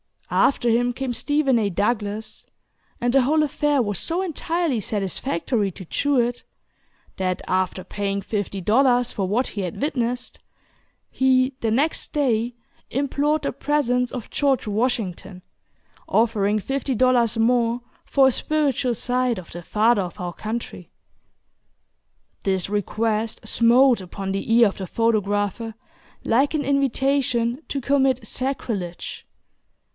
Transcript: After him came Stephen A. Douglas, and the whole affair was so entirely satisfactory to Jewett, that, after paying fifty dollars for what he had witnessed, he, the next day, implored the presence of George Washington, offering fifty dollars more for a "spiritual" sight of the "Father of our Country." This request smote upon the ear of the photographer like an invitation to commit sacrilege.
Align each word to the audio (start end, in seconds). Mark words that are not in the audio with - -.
After 0.31 0.69
him 0.69 0.93
came 0.93 1.13
Stephen 1.13 1.59
A. 1.59 1.69
Douglas, 1.69 2.45
and 3.01 3.13
the 3.13 3.23
whole 3.23 3.43
affair 3.43 3.81
was 3.81 3.99
so 3.99 4.21
entirely 4.21 4.79
satisfactory 4.79 5.69
to 5.71 5.83
Jewett, 5.83 6.43
that, 7.17 7.41
after 7.47 7.83
paying 7.83 8.21
fifty 8.21 8.61
dollars 8.61 9.11
for 9.11 9.27
what 9.27 9.47
he 9.47 9.61
had 9.61 9.81
witnessed, 9.81 10.39
he, 11.11 11.53
the 11.59 11.69
next 11.69 12.13
day, 12.13 12.55
implored 12.89 13.41
the 13.43 13.51
presence 13.51 14.11
of 14.11 14.29
George 14.31 14.65
Washington, 14.65 15.43
offering 16.07 16.59
fifty 16.59 16.95
dollars 16.95 17.37
more 17.37 17.81
for 18.05 18.27
a 18.27 18.31
"spiritual" 18.31 18.95
sight 18.95 19.37
of 19.37 19.51
the 19.51 19.61
"Father 19.61 20.01
of 20.01 20.19
our 20.19 20.33
Country." 20.33 20.89
This 22.43 22.69
request 22.69 23.45
smote 23.45 24.01
upon 24.01 24.31
the 24.31 24.51
ear 24.51 24.69
of 24.69 24.77
the 24.77 24.87
photographer 24.87 25.75
like 26.23 26.53
an 26.55 26.63
invitation 26.63 27.61
to 27.67 27.81
commit 27.81 28.25
sacrilege. 28.25 29.27